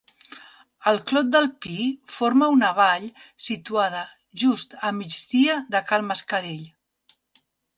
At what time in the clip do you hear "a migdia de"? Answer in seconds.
4.89-5.83